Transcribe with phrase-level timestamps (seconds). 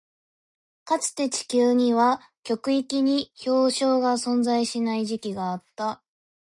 [0.83, 6.01] かつて、地球には極域に氷床が存在しない時期があった。